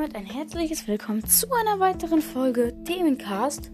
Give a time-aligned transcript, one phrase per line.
[0.00, 3.70] damit ein herzliches Willkommen zu einer weiteren Folge Themencast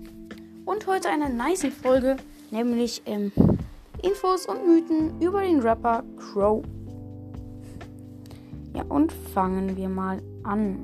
[0.64, 2.16] und heute einer nice Folge,
[2.50, 3.30] nämlich ähm,
[4.02, 6.64] Infos und Mythen über den Rapper Crow.
[8.74, 10.80] Ja, und fangen wir mal an.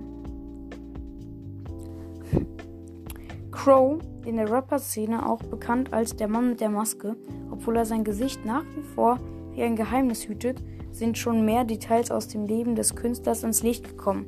[3.51, 7.17] Crow, in der Rapper-Szene auch bekannt als der Mann mit der Maske,
[7.51, 9.19] obwohl er sein Gesicht nach wie vor
[9.55, 10.63] wie ein Geheimnis hütet,
[10.93, 14.27] sind schon mehr Details aus dem Leben des Künstlers ins Licht gekommen.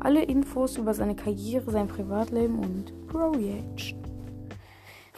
[0.00, 4.02] Alle Infos über seine Karriere, sein Privatleben und Reaction.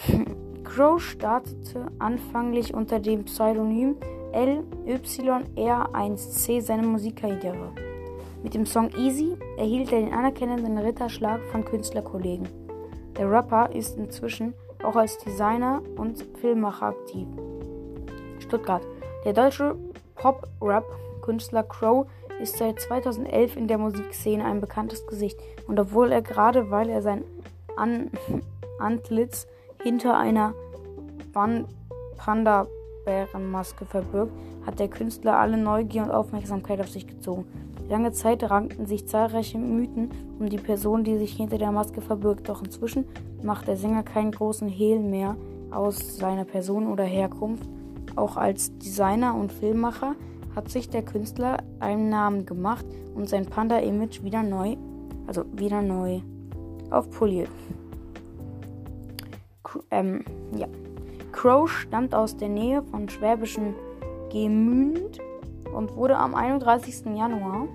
[0.64, 3.96] Crow startete anfanglich unter dem Pseudonym
[4.32, 7.72] LYR1C seine Musikkarriere.
[8.42, 12.48] Mit dem Song Easy erhielt er den anerkennenden Ritterschlag von Künstlerkollegen.
[13.16, 14.54] Der Rapper ist inzwischen
[14.84, 17.26] auch als Designer und Filmmacher aktiv.
[18.38, 18.86] Stuttgart.
[19.24, 19.74] Der deutsche
[20.14, 22.06] Pop-Rap-Künstler Crow
[22.40, 25.38] ist seit 2011 in der Musikszene ein bekanntes Gesicht.
[25.66, 27.24] Und obwohl er gerade, weil er sein
[27.76, 28.10] An
[28.78, 29.46] Antlitz
[29.82, 30.54] hinter einer
[32.16, 34.32] Panda-Bärenmaske verbirgt,
[34.66, 37.46] hat der Künstler alle Neugier und Aufmerksamkeit auf sich gezogen.
[37.88, 42.48] Lange Zeit rankten sich zahlreiche Mythen um die Person, die sich hinter der Maske verbirgt.
[42.48, 43.06] Doch inzwischen
[43.42, 45.36] macht der Sänger keinen großen Hehl mehr
[45.70, 47.68] aus seiner Person oder Herkunft.
[48.14, 50.16] Auch als Designer und Filmmacher
[50.58, 54.74] hat sich der Künstler einen Namen gemacht und sein Panda-Image wieder neu,
[55.28, 56.20] also wieder neu
[56.90, 57.48] aufpoliert.
[59.92, 60.24] Ähm,
[60.56, 60.66] ja.
[61.30, 63.76] Crow stammt aus der Nähe von schwäbischen
[64.32, 65.20] Gemünd
[65.72, 67.04] und wurde am 31.
[67.16, 67.68] Januar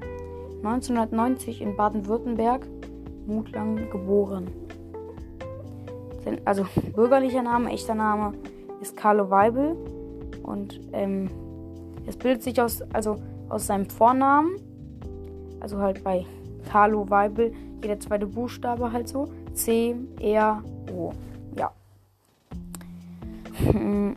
[0.57, 2.67] 1990 in Baden-Württemberg
[3.25, 4.51] Mutlang geboren.
[6.43, 8.33] Also bürgerlicher Name, echter Name
[8.81, 9.77] ist Carlo Weibel
[10.43, 11.29] und ähm,
[12.05, 13.17] es bildet sich aus, also
[13.49, 14.57] aus seinem Vornamen,
[15.59, 16.25] also halt bei
[16.69, 19.29] Carlo Weibel, jeder zweite Buchstabe halt so.
[19.53, 21.11] C, R, O.
[21.57, 21.71] Ja.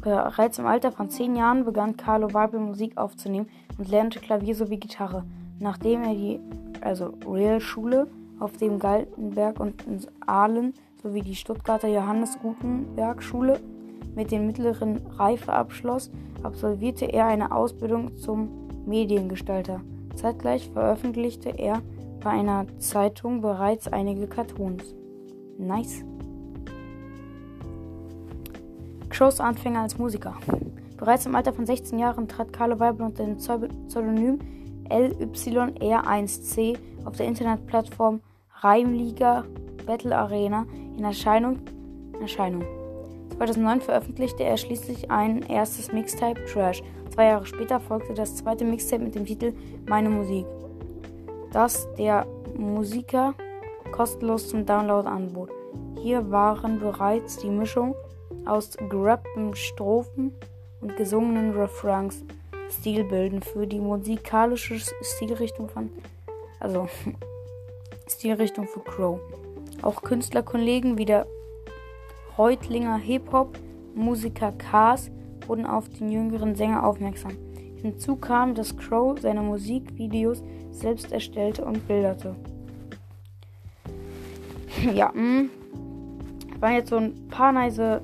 [0.00, 3.48] Bereits im Alter von 10 Jahren begann Carlo Weibel Musik aufzunehmen
[3.78, 5.24] und lernte Klavier sowie Gitarre.
[5.60, 6.40] Nachdem er die
[6.80, 8.08] also Realschule
[8.40, 13.60] auf dem Galtenberg und in Aalen sowie die Stuttgarter Johannes Gutenberg Schule
[14.14, 16.10] mit dem mittleren Reifeabschluss
[16.42, 18.48] absolvierte er eine Ausbildung zum
[18.86, 19.80] Mediengestalter.
[20.14, 21.82] Zeitgleich veröffentlichte er
[22.20, 24.94] bei einer Zeitung bereits einige Cartoons.
[25.58, 26.04] Nice.
[29.08, 30.36] Crows Anfänger als Musiker.
[30.96, 34.38] Bereits im Alter von 16 Jahren trat Carlo Weibel unter dem Pseudonym
[34.88, 38.20] LYR1C auf der Internetplattform
[38.60, 39.44] Reimliga
[39.86, 40.64] Battle Arena
[40.96, 41.58] in Erscheinung.
[42.20, 42.64] Erscheinung.
[43.42, 46.80] 2009 veröffentlichte er schließlich ein erstes Mixtape Trash.
[47.12, 49.52] Zwei Jahre später folgte das zweite Mixtape mit dem Titel
[49.88, 50.46] Meine Musik,
[51.50, 52.24] das der
[52.56, 53.34] Musiker
[53.90, 55.50] kostenlos zum Download anbot.
[56.00, 57.96] Hier waren bereits die Mischung
[58.46, 60.32] aus gerappten Strophen
[60.80, 62.24] und gesungenen Refrains
[62.70, 65.90] Stilbilden für die musikalische Stilrichtung von
[66.60, 66.88] also
[68.08, 69.18] Stilrichtung für Crow.
[69.82, 71.26] Auch Künstlerkollegen wie der
[72.42, 75.12] Reutlinger Hip-Hop-Musiker Cars
[75.46, 77.30] wurden auf den jüngeren Sänger aufmerksam.
[77.76, 80.42] Hinzu kam, dass Crow seine Musikvideos
[80.72, 82.34] selbst erstellte und bilderte.
[84.92, 85.20] ja, mh.
[85.20, 85.50] Hm.
[86.58, 88.00] waren jetzt so ein paar nice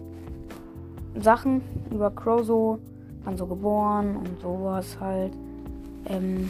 [1.16, 2.78] Sachen über Crow so,
[3.24, 5.32] wann so geboren und sowas halt.
[6.06, 6.48] Ähm,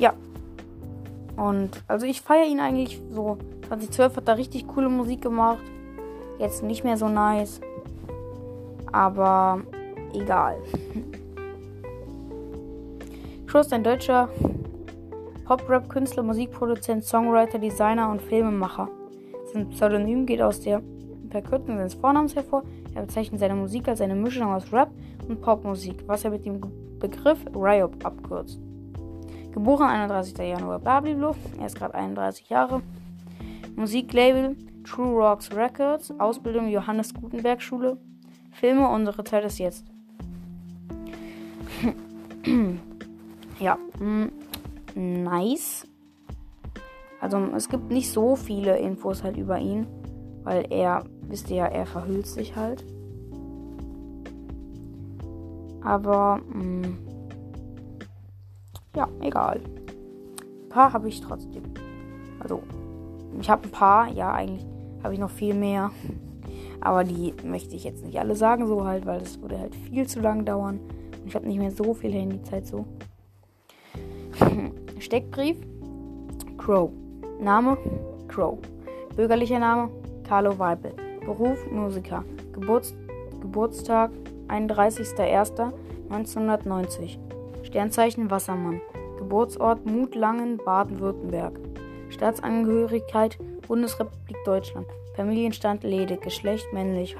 [0.00, 0.12] ja.
[1.36, 3.38] Und also ich feiere ihn eigentlich so.
[3.68, 5.62] 2012 hat er richtig coole Musik gemacht.
[6.38, 7.60] Jetzt nicht mehr so nice.
[8.92, 9.62] Aber
[10.12, 10.58] egal.
[13.54, 14.28] Ist ein deutscher
[15.46, 18.90] Pop-Rap-Künstler, Musikproduzent, Songwriter, Designer und Filmemacher.
[19.50, 20.82] Sein Pseudonym geht aus der
[21.30, 22.64] Verkürzung seines Vornamens hervor.
[22.94, 24.90] Er bezeichnet seine Musik als eine Mischung aus Rap
[25.26, 26.60] und Popmusik, was er mit dem
[26.98, 28.60] Begriff Ryop abkürzt.
[29.52, 30.36] Geboren 31.
[30.36, 31.34] Januar, blablabla.
[31.58, 32.82] Er ist gerade 31 Jahre.
[33.74, 34.54] Musiklabel
[34.86, 37.98] True Rocks Records, Ausbildung Johannes Gutenberg Schule,
[38.52, 39.84] Filme Unsere Zeit ist jetzt.
[43.58, 44.30] ja, mm,
[44.94, 45.88] nice.
[47.20, 49.88] Also es gibt nicht so viele Infos halt über ihn,
[50.44, 52.84] weil er, wisst ihr ja, er verhüllt sich halt.
[55.82, 56.98] Aber mh, mm,
[58.94, 59.60] ja, egal.
[59.64, 61.64] Ein paar habe ich trotzdem.
[62.38, 62.62] Also
[63.40, 64.64] ich habe ein paar, ja eigentlich
[65.06, 65.90] habe ich noch viel mehr.
[66.80, 70.06] Aber die möchte ich jetzt nicht alle sagen, so halt, weil das würde halt viel
[70.06, 70.78] zu lang dauern.
[71.20, 72.84] Und ich habe nicht mehr so viel Handyzeit so.
[74.98, 75.56] Steckbrief.
[76.58, 76.90] Crow.
[77.40, 77.78] Name
[78.28, 78.58] Crow.
[79.14, 79.88] Bürgerlicher Name
[80.24, 80.92] Carlo Weibel.
[81.24, 82.24] Beruf Musiker.
[82.52, 82.94] Geburts
[83.40, 84.10] Geburtstag
[84.48, 87.16] 31.01.1990.
[87.62, 88.82] Sternzeichen Wassermann.
[89.18, 91.58] Geburtsort Mutlangen, Baden-Württemberg.
[92.08, 94.86] Staatsangehörigkeit Bundesrepublik Deutschland.
[95.14, 96.20] Familienstand ledig.
[96.22, 97.16] Geschlecht männlich.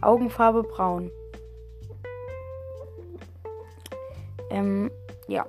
[0.00, 1.10] Augenfarbe braun.
[4.50, 4.90] Ähm,
[5.26, 5.46] ja.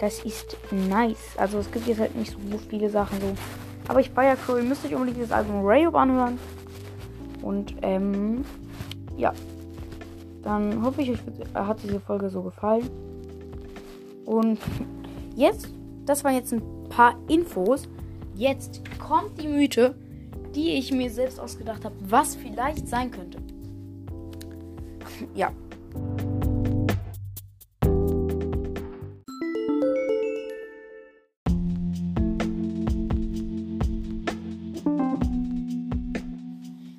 [0.00, 1.36] Das ist nice.
[1.36, 3.34] Also es gibt jetzt halt nicht so viele Sachen so.
[3.88, 4.56] Aber ich feiere Crow.
[4.56, 6.38] Ihr müsst euch unbedingt das Album Rayob anhören.
[7.42, 8.44] Und ähm,
[9.16, 9.32] ja.
[10.42, 11.18] Dann hoffe ich, euch
[11.54, 12.90] hat diese Folge so gefallen.
[14.26, 14.58] Und
[15.36, 15.68] jetzt,
[16.04, 16.62] das waren jetzt ein
[16.94, 17.88] paar Infos.
[18.36, 19.94] Jetzt kommt die Mythe,
[20.54, 23.38] die ich mir selbst ausgedacht habe, was vielleicht sein könnte.
[25.34, 25.52] ja.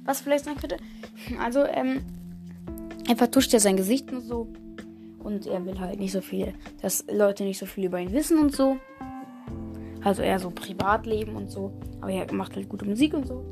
[0.04, 0.78] Was vielleicht sein könnte.
[1.42, 2.02] Also, ähm,
[3.08, 4.48] er vertuscht ja sein Gesicht und so.
[5.20, 8.38] Und er will halt nicht so viel, dass Leute nicht so viel über ihn wissen
[8.40, 8.78] und so.
[10.06, 11.74] Also eher so Privatleben und so.
[12.00, 13.44] Aber er macht halt gute Musik und so.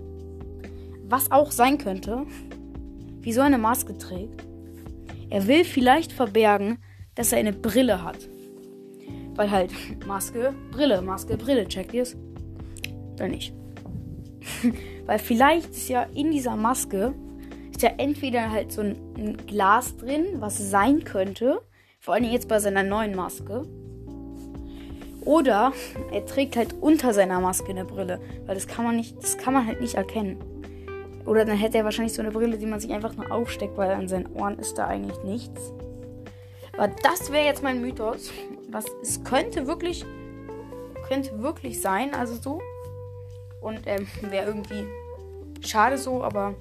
[1.10, 2.28] Was auch sein könnte,
[3.22, 4.46] wieso er eine Maske trägt.
[5.32, 6.78] Er will vielleicht verbergen,
[7.16, 8.30] dass er eine Brille hat.
[9.36, 9.72] Weil halt
[10.08, 12.16] Maske, Brille, Maske, Brille, checkt ihr es?
[13.16, 13.52] Oder nicht?
[15.08, 17.16] Weil vielleicht ist ja in dieser Maske
[17.72, 21.62] ist ja entweder halt so ein, ein Glas drin, was sein könnte.
[22.00, 23.64] Vor allem jetzt bei seiner neuen Maske.
[25.26, 25.74] Oder
[26.12, 28.20] er trägt halt unter seiner Maske eine Brille.
[28.46, 30.38] Weil das kann man nicht, das kann man halt nicht erkennen.
[31.26, 33.92] Oder dann hätte er wahrscheinlich so eine Brille, die man sich einfach nur aufsteckt, weil
[33.92, 35.72] an seinen Ohren ist da eigentlich nichts.
[36.74, 38.32] Aber das wäre jetzt mein Mythos.
[38.70, 40.04] Was es könnte wirklich,
[41.08, 42.62] könnte wirklich sein, also so.
[43.62, 44.86] Und ähm, wäre irgendwie
[45.62, 46.56] schade so, aber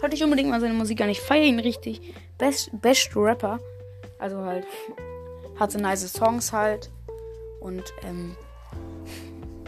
[0.00, 1.20] hörte ich unbedingt mal seine Musik gar nicht.
[1.20, 2.14] Feier ihn richtig.
[2.38, 3.58] Best, best Rapper.
[4.18, 4.66] Also halt,
[5.58, 6.90] hat so nice Songs halt.
[7.60, 8.34] Und ähm,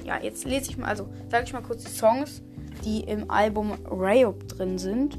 [0.05, 2.43] ja, jetzt lese ich mal, also sage ich mal kurz die Songs,
[2.85, 5.19] die im Album Rayop drin sind.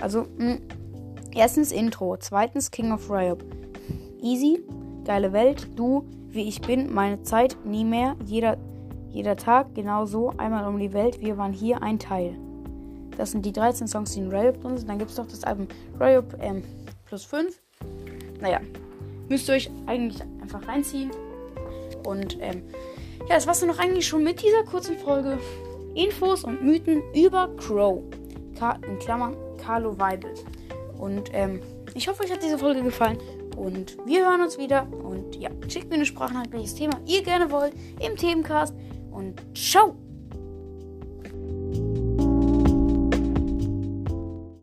[0.00, 0.58] Also, mh,
[1.34, 3.42] erstens Intro, zweitens King of Rayop.
[4.20, 4.62] Easy,
[5.04, 8.56] geile Welt, du, wie ich bin, meine Zeit, nie mehr, jeder,
[9.10, 12.36] jeder Tag, genau so, einmal um die Welt, wir waren hier ein Teil.
[13.16, 14.88] Das sind die 13 Songs, die in Rayop drin sind.
[14.88, 15.68] Dann gibt es noch das Album
[15.98, 16.62] Rayop ähm,
[17.06, 17.60] plus 5.
[18.40, 18.60] Naja,
[19.28, 21.10] müsst ihr euch eigentlich einfach reinziehen.
[22.06, 22.62] Und ähm,
[23.28, 25.38] ja, das war's dann noch eigentlich schon mit dieser kurzen Folge.
[25.94, 28.02] Infos und Mythen über Crow.
[28.86, 30.32] In Klammern Carlo Weibel.
[30.98, 31.60] Und ähm,
[31.94, 33.18] ich hoffe, euch hat diese Folge gefallen.
[33.56, 34.86] Und wir hören uns wieder.
[35.02, 38.74] Und ja, schickt mir eine Sprachnachricht, welches Thema ihr gerne wollt im Themencast.
[39.10, 40.03] Und ciao!